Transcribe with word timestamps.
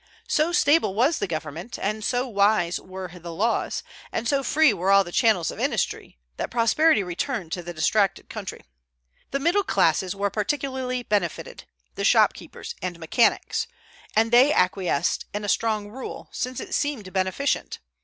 So 0.27 0.51
stable 0.51 0.95
was 0.95 1.19
the 1.19 1.27
government, 1.27 1.77
and 1.77 2.03
so 2.03 2.27
wise 2.27 2.79
were 2.79 3.07
the 3.13 3.31
laws, 3.31 3.83
and 4.11 4.27
so 4.27 4.41
free 4.41 4.73
were 4.73 4.89
all 4.89 5.03
channels 5.03 5.51
of 5.51 5.59
industry, 5.59 6.17
that 6.37 6.49
prosperity 6.49 7.03
returned 7.03 7.51
to 7.51 7.61
the 7.61 7.71
distracted 7.71 8.27
country. 8.27 8.63
The 9.29 9.39
middle 9.39 9.61
classes 9.61 10.15
were 10.15 10.31
particularly 10.31 11.03
benefited, 11.03 11.65
the 11.93 12.03
shopkeepers 12.03 12.73
and 12.81 12.97
mechanics, 12.99 13.67
and 14.15 14.31
they 14.31 14.51
acquiesced 14.51 15.25
in 15.35 15.45
a 15.45 15.47
strong 15.47 15.91
rule, 15.91 16.29
since 16.31 16.59
it 16.59 16.73
seemed 16.73 17.13
beneficent. 17.13 17.77